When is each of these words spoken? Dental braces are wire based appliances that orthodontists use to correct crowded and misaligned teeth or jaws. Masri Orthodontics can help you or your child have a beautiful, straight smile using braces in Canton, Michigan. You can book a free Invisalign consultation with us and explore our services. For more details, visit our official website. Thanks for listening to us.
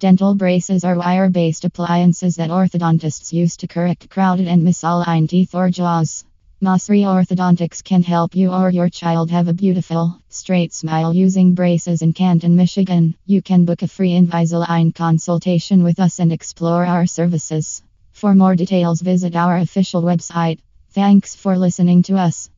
Dental 0.00 0.34
braces 0.34 0.82
are 0.82 0.96
wire 0.96 1.28
based 1.28 1.66
appliances 1.66 2.36
that 2.36 2.48
orthodontists 2.48 3.34
use 3.34 3.58
to 3.58 3.68
correct 3.68 4.08
crowded 4.08 4.48
and 4.48 4.62
misaligned 4.62 5.28
teeth 5.28 5.54
or 5.54 5.68
jaws. 5.68 6.24
Masri 6.62 7.02
Orthodontics 7.04 7.84
can 7.84 8.02
help 8.02 8.34
you 8.34 8.50
or 8.50 8.70
your 8.70 8.88
child 8.88 9.30
have 9.30 9.46
a 9.46 9.52
beautiful, 9.52 10.18
straight 10.30 10.72
smile 10.72 11.12
using 11.12 11.52
braces 11.52 12.00
in 12.00 12.14
Canton, 12.14 12.56
Michigan. 12.56 13.14
You 13.26 13.42
can 13.42 13.66
book 13.66 13.82
a 13.82 13.88
free 13.88 14.12
Invisalign 14.12 14.94
consultation 14.94 15.84
with 15.84 16.00
us 16.00 16.18
and 16.18 16.32
explore 16.32 16.86
our 16.86 17.04
services. 17.04 17.82
For 18.12 18.34
more 18.34 18.56
details, 18.56 19.02
visit 19.02 19.36
our 19.36 19.58
official 19.58 20.00
website. 20.00 20.60
Thanks 20.92 21.34
for 21.34 21.58
listening 21.58 22.04
to 22.04 22.16
us. 22.16 22.48